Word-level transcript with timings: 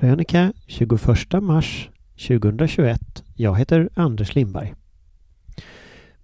Krönika 0.00 0.52
21 0.66 1.42
mars 1.42 1.88
2021. 2.28 3.00
Jag 3.34 3.58
heter 3.58 3.88
Anders 3.94 4.34
Lindberg. 4.34 4.74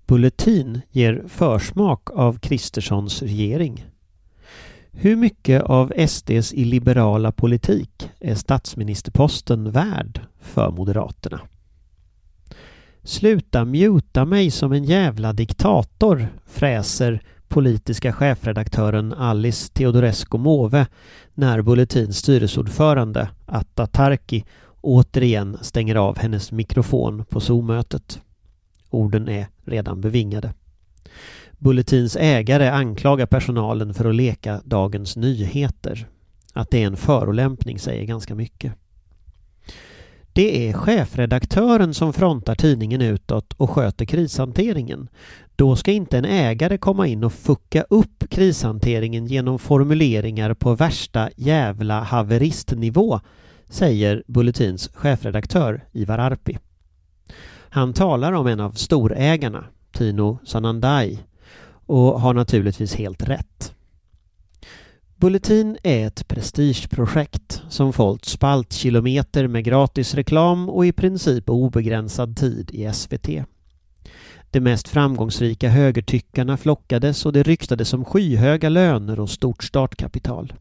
Bulletin 0.07 0.81
ger 0.91 1.25
försmak 1.29 2.11
av 2.11 2.39
Kristerssons 2.39 3.23
regering. 3.23 3.87
Hur 4.91 5.17
mycket 5.17 5.63
av 5.63 5.93
SDs 6.09 6.55
illiberala 6.55 7.33
politik 7.33 8.11
är 8.21 8.35
statsministerposten 8.35 9.71
värd 9.71 10.21
för 10.41 10.71
Moderaterna? 10.71 11.41
Sluta 13.03 13.65
muta 13.65 14.25
mig 14.25 14.51
som 14.51 14.73
en 14.73 14.85
jävla 14.85 15.33
diktator, 15.33 16.29
fräser 16.47 17.23
politiska 17.49 18.13
chefredaktören 18.13 19.13
Alice 19.13 19.73
Teodorescu 19.73 20.39
Måwe 20.39 20.87
när 21.35 21.63
Bulletins 21.63 22.19
styrelseordförande 22.19 23.29
Atta 23.47 23.87
Tarki 23.87 24.45
återigen 24.81 25.59
stänger 25.61 25.95
av 25.95 26.19
hennes 26.19 26.53
mikrofon 26.53 27.25
på 27.25 27.41
Zoom-mötet. 27.41 28.21
Orden 28.91 29.29
är 29.29 29.47
redan 29.65 30.01
bevingade. 30.01 30.55
Bulletins 31.59 32.17
ägare 32.17 32.69
anklagar 32.69 33.27
personalen 33.27 33.95
för 33.95 34.05
att 34.05 34.15
leka 34.15 34.61
Dagens 34.65 35.17
Nyheter. 35.17 36.09
Att 36.53 36.71
det 36.71 36.83
är 36.83 36.87
en 36.87 36.97
förolämpning 36.97 37.79
säger 37.79 38.05
ganska 38.05 38.35
mycket. 38.35 38.73
Det 40.37 40.69
är 40.69 40.73
chefredaktören 40.73 41.95
som 41.95 42.13
frontar 42.13 42.55
tidningen 42.55 43.01
utåt 43.01 43.53
och 43.57 43.71
sköter 43.71 44.05
krishanteringen. 44.05 45.09
Då 45.57 45.77
ska 45.77 45.93
inte 45.93 46.19
en 46.19 46.25
ägare 46.25 46.79
komma 46.79 47.07
in 47.07 47.25
och 47.25 47.33
fucka 47.33 47.83
upp 47.83 48.31
krishanteringen 48.31 49.27
genom 49.27 49.59
formuleringar 49.59 50.55
på 50.55 50.75
värsta 50.75 51.31
jävla 51.37 52.01
haveristnivå, 52.01 53.21
säger 53.69 54.23
Bulletins 54.27 54.91
chefredaktör 54.95 55.85
Ivar 55.93 56.19
Arpi. 56.19 56.59
Han 57.69 57.93
talar 57.93 58.33
om 58.33 58.47
en 58.47 58.61
av 58.61 58.71
storägarna, 58.71 59.65
Tino 59.93 60.39
Sanandai, 60.45 61.19
och 61.87 62.21
har 62.21 62.35
naturligtvis 62.35 62.95
helt 62.95 63.29
rätt. 63.29 63.76
Bulletin 65.27 65.77
är 65.83 66.07
ett 66.07 66.29
prestigeprojekt 66.29 67.63
som 67.69 67.93
fått 67.93 68.25
spaltkilometer 68.25 69.49
med 69.49 69.65
gratis 69.65 70.15
reklam 70.15 70.69
och 70.69 70.87
i 70.87 70.93
princip 70.93 71.51
obegränsad 71.51 72.37
tid 72.37 72.71
i 72.73 72.93
SVT. 72.93 73.29
De 74.51 74.61
mest 74.61 74.89
framgångsrika 74.89 75.69
högertyckarna 75.69 76.57
flockades 76.57 77.27
och 77.27 77.33
det 77.33 77.43
ryktades 77.43 77.93
om 77.93 78.05
skyhöga 78.05 78.69
löner 78.69 79.21
och 79.21 79.31
stort 79.31 79.65
startkapital. 79.65 80.53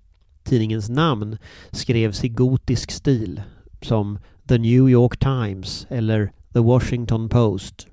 Tidningens 0.43 0.89
namn 0.89 1.37
skrevs 1.71 2.23
i 2.23 2.29
gotisk 2.29 2.91
stil 2.91 3.41
som 3.81 4.19
The 4.47 4.57
New 4.57 4.89
York 4.89 5.19
Times 5.19 5.87
eller 5.89 6.31
The 6.53 6.59
Washington 6.59 7.29
Post. 7.29 7.87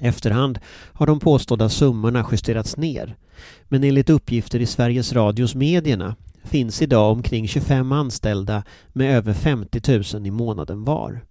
Efterhand 0.00 0.58
har 0.92 1.06
de 1.06 1.20
påstådda 1.20 1.68
summorna 1.68 2.26
justerats 2.32 2.76
ner. 2.76 3.16
Men 3.64 3.84
enligt 3.84 4.10
uppgifter 4.10 4.60
i 4.60 4.66
Sveriges 4.66 5.12
Radios 5.12 5.54
medierna 5.54 6.16
finns 6.44 6.82
idag 6.82 7.12
omkring 7.12 7.48
25 7.48 7.92
anställda 7.92 8.62
med 8.92 9.16
över 9.16 9.32
50 9.32 10.14
000 10.14 10.26
i 10.26 10.30
månaden 10.30 10.84
var. 10.84 11.24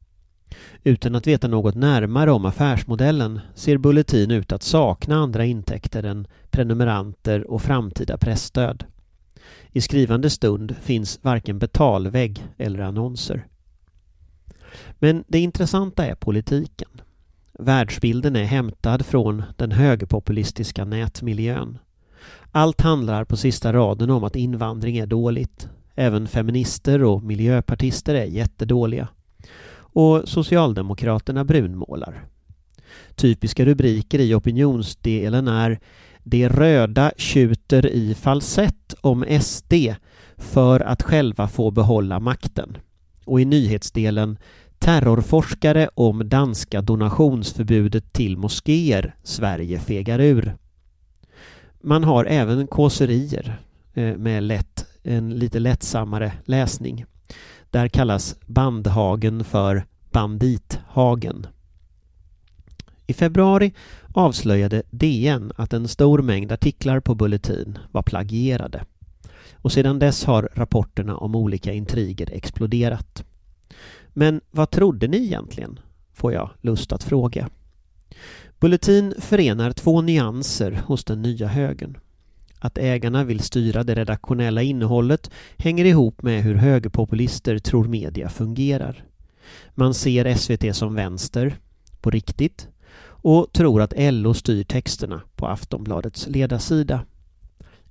Utan 0.84 1.16
att 1.16 1.28
veta 1.28 1.48
något 1.48 1.76
närmare 1.76 2.32
om 2.32 2.46
affärsmodellen 2.46 3.40
ser 3.56 3.78
Bulletin 3.78 4.32
ut 4.32 4.52
att 4.52 4.64
sakna 4.64 5.16
andra 5.16 5.46
intäkter 5.46 6.04
än 6.04 6.28
prenumeranter 6.50 7.52
och 7.52 7.62
framtida 7.62 8.18
pressstöd. 8.18 8.86
I 9.72 9.82
skrivande 9.82 10.30
stund 10.30 10.76
finns 10.82 11.20
varken 11.22 11.60
betalvägg 11.60 12.46
eller 12.58 12.80
annonser. 12.80 13.48
Men 15.00 15.24
det 15.28 15.40
intressanta 15.40 16.06
är 16.06 16.16
politiken. 16.16 16.90
Världsbilden 17.62 18.36
är 18.36 18.44
hämtad 18.44 19.06
från 19.06 19.44
den 19.58 19.72
högerpopulistiska 19.72 20.86
nätmiljön. 20.86 21.78
Allt 22.52 22.82
handlar 22.82 23.26
på 23.26 23.38
sista 23.38 23.74
raden 23.74 24.10
om 24.10 24.24
att 24.24 24.36
invandring 24.36 24.98
är 24.98 25.06
dåligt. 25.06 25.70
Även 25.96 26.28
feminister 26.28 27.04
och 27.04 27.24
miljöpartister 27.24 28.16
är 28.16 28.26
jättedåliga. 28.26 29.08
Och 29.74 30.30
Socialdemokraterna 30.30 31.46
brunmålar. 31.46 32.24
Typiska 33.16 33.66
rubriker 33.66 34.20
i 34.20 34.34
opinionsdelen 34.34 35.48
är 35.48 35.80
De 36.24 36.50
röda 36.50 37.12
tjuter 37.18 37.86
i 37.86 38.16
falsett 38.16 38.96
om 39.02 39.26
SD 39.42 39.74
för 40.38 40.80
att 40.80 41.02
själva 41.02 41.48
få 41.48 41.72
behålla 41.72 42.20
makten. 42.20 42.78
Och 43.26 43.42
i 43.42 43.46
nyhetsdelen 43.46 44.38
Terrorforskare 44.82 45.90
om 45.94 46.30
danska 46.30 46.82
donationsförbudet 46.82 48.14
till 48.14 48.38
moskéer. 48.38 49.16
Sverige 49.24 49.80
fegar 49.80 50.20
ur. 50.20 50.56
Man 51.82 52.04
har 52.04 52.26
även 52.26 52.68
kåserier 52.68 53.60
eh, 53.94 54.18
med 54.18 54.44
lätt, 54.44 54.86
en 55.04 55.30
lite 55.30 55.60
lättsammare 55.60 56.34
läsning. 56.46 57.06
Där 57.70 57.88
kallas 57.88 58.36
Bandhagen 58.46 59.44
för 59.44 59.86
Bandithagen. 60.12 61.48
I 63.08 63.14
februari 63.14 63.74
avslöjade 64.14 64.84
DN 64.90 65.52
att 65.56 65.74
en 65.74 65.88
stor 65.88 66.22
mängd 66.22 66.52
artiklar 66.52 67.00
på 67.00 67.16
Bulletin 67.16 67.78
var 67.92 68.02
plagierade. 68.04 68.86
Och 69.54 69.72
sedan 69.72 70.00
dess 70.00 70.26
har 70.26 70.50
rapporterna 70.54 71.18
om 71.18 71.36
olika 71.36 71.74
intriger 71.74 72.32
exploderat. 72.32 73.24
Men 74.14 74.42
vad 74.52 74.70
trodde 74.70 75.08
ni 75.08 75.18
egentligen? 75.18 75.80
Får 76.14 76.34
jag 76.34 76.50
lust 76.62 76.92
att 76.92 77.04
fråga. 77.04 77.50
Bulletin 78.60 79.14
förenar 79.20 79.72
två 79.72 80.02
nyanser 80.02 80.82
hos 80.86 81.04
den 81.04 81.22
nya 81.22 81.48
högern. 81.48 81.98
Att 82.60 82.78
ägarna 82.78 83.24
vill 83.24 83.40
styra 83.40 83.84
det 83.84 83.96
redaktionella 83.96 84.62
innehållet 84.62 85.32
hänger 85.58 85.86
ihop 85.86 86.22
med 86.22 86.44
hur 86.44 86.56
högerpopulister 86.56 87.60
tror 87.60 87.88
media 87.88 88.30
fungerar. 88.30 89.04
Man 89.76 89.94
ser 89.94 90.36
SVT 90.36 90.76
som 90.76 90.96
vänster, 90.96 91.56
på 92.02 92.10
riktigt, 92.10 92.68
och 93.04 93.54
tror 93.54 93.82
att 93.82 93.94
LO 93.98 94.34
styr 94.34 94.64
texterna 94.64 95.22
på 95.36 95.48
Aftonbladets 95.48 96.28
ledarsida. 96.28 97.06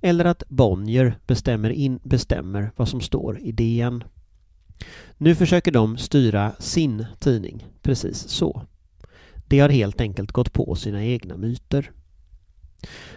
Eller 0.01 0.25
att 0.25 0.43
Bonnier 0.47 1.19
bestämmer, 1.27 1.69
in, 1.69 1.99
bestämmer 2.03 2.71
vad 2.75 2.89
som 2.89 3.01
står 3.01 3.39
i 3.39 3.51
DN. 3.51 4.03
Nu 5.17 5.35
försöker 5.35 5.71
de 5.71 5.97
styra 5.97 6.51
sin 6.59 7.05
tidning 7.19 7.65
precis 7.81 8.27
så. 8.27 8.65
De 9.47 9.59
har 9.59 9.69
helt 9.69 10.01
enkelt 10.01 10.31
gått 10.31 10.53
på 10.53 10.75
sina 10.75 11.03
egna 11.05 11.37
myter. 11.37 11.91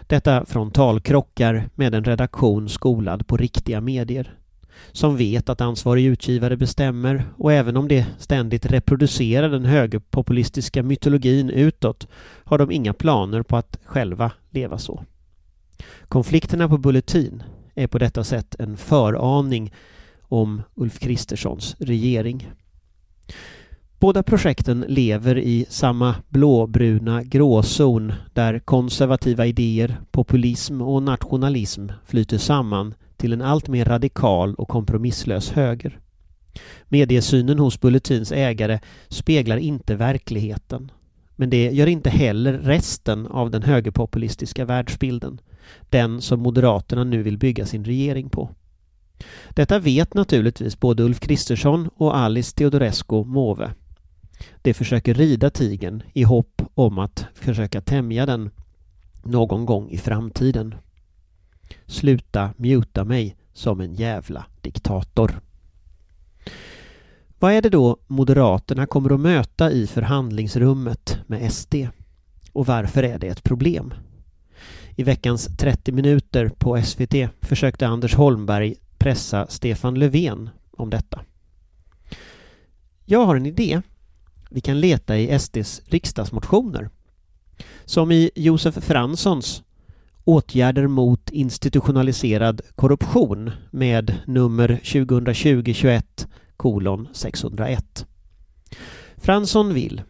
Detta 0.07 0.45
frontalkrockar 0.45 1.69
med 1.75 1.95
en 1.95 2.03
redaktion 2.03 2.69
skolad 2.69 3.27
på 3.27 3.37
riktiga 3.37 3.81
medier 3.81 4.37
som 4.91 5.17
vet 5.17 5.49
att 5.49 5.61
ansvarig 5.61 6.05
utgivare 6.05 6.57
bestämmer 6.57 7.23
och 7.37 7.53
även 7.53 7.77
om 7.77 7.87
de 7.87 8.05
ständigt 8.17 8.65
reproducerar 8.65 9.49
den 9.49 9.65
högerpopulistiska 9.65 10.83
mytologin 10.83 11.49
utåt 11.49 12.07
har 12.43 12.57
de 12.57 12.71
inga 12.71 12.93
planer 12.93 13.43
på 13.43 13.57
att 13.57 13.79
själva 13.85 14.31
leva 14.49 14.77
så. 14.77 15.03
Konflikterna 16.07 16.69
på 16.69 16.77
Bulletin 16.77 17.43
är 17.75 17.87
på 17.87 17.97
detta 17.97 18.23
sätt 18.23 18.55
en 18.59 18.77
föraning 18.77 19.73
om 20.27 20.61
Ulf 20.75 20.99
Kristerssons 20.99 21.75
regering. 21.79 22.51
Båda 23.99 24.23
projekten 24.23 24.85
lever 24.87 25.37
i 25.37 25.65
samma 25.69 26.15
blåbruna 26.29 27.23
gråzon 27.23 28.13
där 28.33 28.59
konservativa 28.59 29.45
idéer, 29.45 30.01
populism 30.11 30.81
och 30.81 31.03
nationalism 31.03 31.87
flyter 32.05 32.37
samman 32.37 32.93
till 33.17 33.33
en 33.33 33.41
allt 33.41 33.67
mer 33.67 33.85
radikal 33.85 34.55
och 34.55 34.67
kompromisslös 34.67 35.51
höger. 35.51 35.99
Mediesynen 36.85 37.59
hos 37.59 37.81
Bulletins 37.81 38.31
ägare 38.31 38.79
speglar 39.07 39.57
inte 39.57 39.95
verkligheten. 39.95 40.91
Men 41.35 41.49
det 41.49 41.71
gör 41.71 41.87
inte 41.87 42.09
heller 42.09 42.53
resten 42.53 43.27
av 43.27 43.51
den 43.51 43.63
högerpopulistiska 43.63 44.65
världsbilden. 44.65 45.41
Den 45.89 46.21
som 46.21 46.39
Moderaterna 46.39 47.03
nu 47.03 47.23
vill 47.23 47.37
bygga 47.37 47.65
sin 47.65 47.85
regering 47.85 48.29
på. 48.29 48.49
Detta 49.49 49.79
vet 49.79 50.13
naturligtvis 50.13 50.79
både 50.79 51.03
Ulf 51.03 51.19
Kristersson 51.19 51.89
och 51.95 52.17
Alice 52.17 52.55
Teodorescu 52.55 53.23
Måwe. 53.23 53.73
De 54.61 54.73
försöker 54.73 55.13
rida 55.13 55.49
tigen 55.49 56.03
i 56.13 56.23
hopp 56.23 56.61
om 56.73 56.99
att 56.99 57.25
försöka 57.33 57.81
tämja 57.81 58.25
den 58.25 58.49
någon 59.23 59.65
gång 59.65 59.89
i 59.89 59.97
framtiden. 59.97 60.75
Sluta 61.85 62.53
muta 62.57 63.03
mig 63.03 63.35
som 63.53 63.81
en 63.81 63.93
jävla 63.93 64.45
diktator. 64.61 65.41
Vad 67.39 67.53
är 67.53 67.61
det 67.61 67.69
då 67.69 67.97
Moderaterna 68.07 68.85
kommer 68.85 69.13
att 69.13 69.19
möta 69.19 69.71
i 69.71 69.87
förhandlingsrummet 69.87 71.17
med 71.27 71.53
SD? 71.53 71.75
Och 72.51 72.65
varför 72.65 73.03
är 73.03 73.19
det 73.19 73.27
ett 73.27 73.43
problem? 73.43 73.93
I 74.95 75.03
veckans 75.03 75.49
30 75.57 75.91
minuter 75.91 76.49
på 76.49 76.81
SVT 76.81 77.13
försökte 77.41 77.87
Anders 77.87 78.15
Holmberg 78.15 78.75
pressa 79.05 79.47
Stefan 79.49 79.99
Löfven 79.99 80.49
om 80.71 80.89
detta. 80.89 81.21
Jag 83.05 83.25
har 83.25 83.35
en 83.35 83.45
idé. 83.45 83.81
Vi 84.49 84.61
kan 84.61 84.79
leta 84.79 85.17
i 85.17 85.39
SDs 85.39 85.81
riksdagsmotioner. 85.85 86.89
Som 87.85 88.11
i 88.11 88.31
Josef 88.35 88.75
Franssons 88.83 89.63
Åtgärder 90.23 90.87
mot 90.87 91.29
institutionaliserad 91.29 92.61
korruption 92.75 93.51
med 93.71 94.15
nummer 94.27 94.79
2020-21 94.83 96.27
kolon 96.57 97.07
601. 97.13 98.05
Fransson 99.17 99.73
vill 99.73 100.01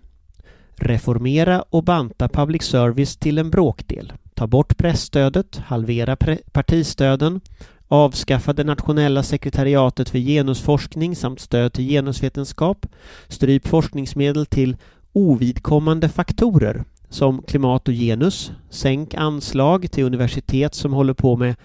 reformera 0.75 1.61
och 1.61 1.83
banta 1.83 2.29
public 2.29 2.63
service 2.63 3.17
till 3.17 3.37
en 3.37 3.49
bråkdel, 3.49 4.13
ta 4.33 4.47
bort 4.47 4.77
pressstödet, 4.77 5.57
halvera 5.57 6.17
partistöden, 6.51 7.41
avskaffa 7.87 8.53
det 8.53 8.63
nationella 8.63 9.23
sekretariatet 9.23 10.09
för 10.09 10.19
genusforskning 10.19 11.15
samt 11.15 11.39
stöd 11.39 11.73
till 11.73 11.87
genusvetenskap, 11.89 12.85
stryp 13.27 13.67
forskningsmedel 13.67 14.45
till 14.45 14.77
ovidkommande 15.13 16.09
faktorer 16.09 16.83
som 17.09 17.41
klimat 17.41 17.87
och 17.87 17.93
genus, 17.93 18.51
sänk 18.69 19.13
anslag 19.13 19.91
till 19.91 20.03
universitet 20.03 20.75
som 20.75 20.93
håller 20.93 21.13
på 21.13 21.35
med 21.35 21.55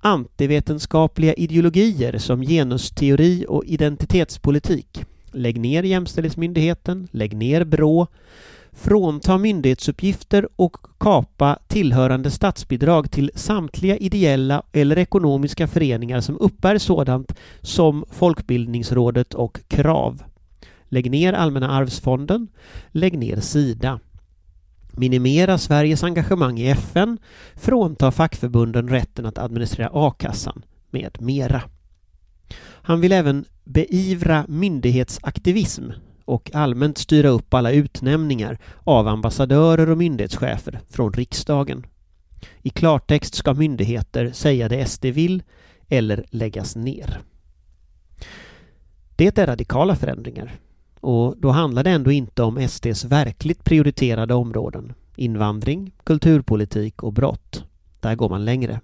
antivetenskapliga 0.00 1.34
ideologier 1.34 2.18
som 2.18 2.42
genusteori 2.42 3.44
och 3.48 3.64
identitetspolitik. 3.64 5.04
Lägg 5.32 5.60
ner 5.60 5.82
Jämställdhetsmyndigheten, 5.82 7.08
lägg 7.10 7.36
ner 7.36 7.64
BRÅ, 7.64 8.06
frånta 8.78 9.38
myndighetsuppgifter 9.38 10.48
och 10.56 10.76
kapa 10.98 11.58
tillhörande 11.66 12.30
statsbidrag 12.30 13.10
till 13.10 13.30
samtliga 13.34 13.96
ideella 13.96 14.62
eller 14.72 14.98
ekonomiska 14.98 15.66
föreningar 15.66 16.20
som 16.20 16.38
uppbär 16.40 16.78
sådant 16.78 17.34
som 17.60 18.04
Folkbildningsrådet 18.10 19.34
och 19.34 19.60
KRAV. 19.68 20.22
Lägg 20.88 21.10
ner 21.10 21.32
Allmänna 21.32 21.70
arvsfonden, 21.70 22.48
lägg 22.92 23.18
ner 23.18 23.40
Sida 23.40 24.00
minimera 24.98 25.58
Sveriges 25.58 26.04
engagemang 26.04 26.58
i 26.58 26.70
FN, 26.70 27.18
frånta 27.54 28.10
fackförbunden 28.10 28.88
rätten 28.88 29.26
att 29.26 29.38
administrera 29.38 29.90
a-kassan 29.92 30.62
med 30.90 31.22
mera. 31.22 31.62
Han 32.60 33.00
vill 33.00 33.12
även 33.12 33.44
beivra 33.64 34.44
myndighetsaktivism 34.48 35.90
och 36.28 36.50
allmänt 36.54 36.98
styra 36.98 37.28
upp 37.28 37.54
alla 37.54 37.72
utnämningar 37.72 38.58
av 38.84 39.08
ambassadörer 39.08 39.90
och 39.90 39.98
myndighetschefer 39.98 40.80
från 40.90 41.12
riksdagen. 41.12 41.86
I 42.62 42.70
klartext 42.70 43.34
ska 43.34 43.54
myndigheter 43.54 44.32
säga 44.32 44.68
det 44.68 44.86
SD 44.86 45.04
vill 45.04 45.42
eller 45.88 46.24
läggas 46.30 46.76
ner. 46.76 47.20
Det 49.16 49.38
är 49.38 49.46
radikala 49.46 49.96
förändringar 49.96 50.58
och 51.00 51.34
då 51.38 51.50
handlar 51.50 51.84
det 51.84 51.90
ändå 51.90 52.12
inte 52.12 52.42
om 52.42 52.68
SDs 52.68 53.04
verkligt 53.04 53.64
prioriterade 53.64 54.34
områden. 54.34 54.92
Invandring, 55.16 55.92
kulturpolitik 56.04 57.02
och 57.02 57.12
brott. 57.12 57.64
Där 58.00 58.14
går 58.14 58.28
man 58.28 58.44
längre. 58.44 58.80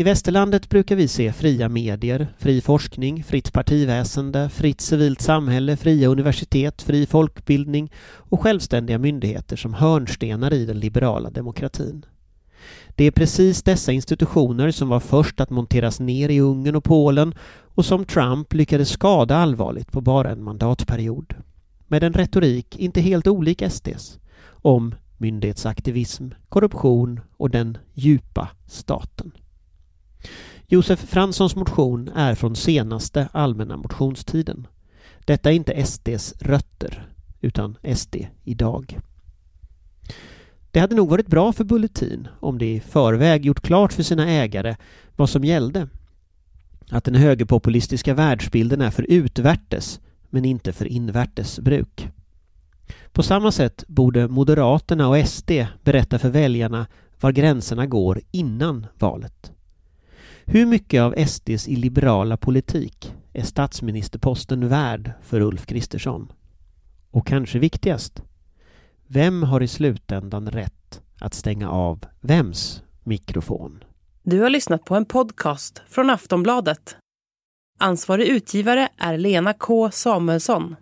I 0.00 0.02
västerlandet 0.02 0.68
brukar 0.68 0.96
vi 0.96 1.08
se 1.08 1.32
fria 1.32 1.68
medier, 1.68 2.34
fri 2.38 2.60
forskning, 2.60 3.24
fritt 3.24 3.52
partiväsende, 3.52 4.48
fritt 4.48 4.80
civilt 4.80 5.20
samhälle, 5.20 5.76
fria 5.76 6.08
universitet, 6.08 6.82
fri 6.82 7.06
folkbildning 7.06 7.92
och 8.16 8.40
självständiga 8.40 8.98
myndigheter 8.98 9.56
som 9.56 9.74
hörnstenar 9.74 10.52
i 10.52 10.66
den 10.66 10.80
liberala 10.80 11.30
demokratin. 11.30 12.06
Det 12.88 13.04
är 13.04 13.10
precis 13.10 13.62
dessa 13.62 13.92
institutioner 13.92 14.70
som 14.70 14.88
var 14.88 15.00
först 15.00 15.40
att 15.40 15.50
monteras 15.50 16.00
ner 16.00 16.28
i 16.28 16.40
Ungern 16.40 16.76
och 16.76 16.84
Polen 16.84 17.34
och 17.74 17.84
som 17.84 18.04
Trump 18.04 18.54
lyckades 18.54 18.88
skada 18.88 19.36
allvarligt 19.36 19.92
på 19.92 20.00
bara 20.00 20.30
en 20.30 20.44
mandatperiod. 20.44 21.34
Med 21.86 22.02
en 22.02 22.12
retorik 22.12 22.76
inte 22.76 23.00
helt 23.00 23.26
olik 23.26 23.62
SDs 23.70 24.18
om 24.50 24.94
myndighetsaktivism, 25.18 26.28
korruption 26.48 27.20
och 27.36 27.50
den 27.50 27.78
djupa 27.94 28.48
staten. 28.66 29.32
Josef 30.66 31.00
Franssons 31.00 31.56
motion 31.56 32.10
är 32.14 32.34
från 32.34 32.56
senaste 32.56 33.28
allmänna 33.32 33.76
motionstiden. 33.76 34.66
Detta 35.24 35.50
är 35.50 35.54
inte 35.54 35.86
SDs 35.86 36.34
rötter, 36.40 37.08
utan 37.40 37.76
SD 37.94 38.16
idag. 38.44 38.98
Det 40.70 40.80
hade 40.80 40.94
nog 40.94 41.08
varit 41.08 41.26
bra 41.26 41.52
för 41.52 41.64
Bulletin 41.64 42.28
om 42.40 42.58
de 42.58 42.66
i 42.66 42.80
förväg 42.80 43.46
gjort 43.46 43.60
klart 43.60 43.92
för 43.92 44.02
sina 44.02 44.28
ägare 44.30 44.76
vad 45.16 45.30
som 45.30 45.44
gällde. 45.44 45.88
Att 46.90 47.04
den 47.04 47.14
högerpopulistiska 47.14 48.14
världsbilden 48.14 48.80
är 48.80 48.90
för 48.90 49.02
utvärtes 49.02 50.00
men 50.30 50.44
inte 50.44 50.72
för 50.72 50.84
invärtes 50.84 51.60
bruk. 51.60 52.08
På 53.12 53.22
samma 53.22 53.52
sätt 53.52 53.84
borde 53.86 54.28
Moderaterna 54.28 55.08
och 55.08 55.28
SD 55.28 55.50
berätta 55.84 56.18
för 56.18 56.28
väljarna 56.28 56.86
var 57.20 57.32
gränserna 57.32 57.86
går 57.86 58.20
innan 58.30 58.86
valet. 58.98 59.52
Hur 60.52 60.66
mycket 60.66 61.02
av 61.02 61.14
SDs 61.26 61.68
illiberala 61.68 62.36
politik 62.36 63.14
är 63.32 63.42
statsministerposten 63.42 64.68
värd 64.68 65.12
för 65.22 65.40
Ulf 65.40 65.66
Kristersson? 65.66 66.32
Och 67.10 67.26
kanske 67.26 67.58
viktigast, 67.58 68.22
vem 69.06 69.42
har 69.42 69.62
i 69.62 69.68
slutändan 69.68 70.50
rätt 70.50 71.02
att 71.20 71.34
stänga 71.34 71.70
av 71.70 72.04
vems 72.20 72.82
mikrofon? 73.04 73.84
Du 74.22 74.40
har 74.40 74.50
lyssnat 74.50 74.84
på 74.84 74.94
en 74.94 75.04
podcast 75.04 75.82
från 75.88 76.10
Aftonbladet. 76.10 76.96
Ansvarig 77.78 78.28
utgivare 78.28 78.88
är 78.98 79.18
Lena 79.18 79.52
K 79.52 79.90
Samuelsson. 79.90 80.76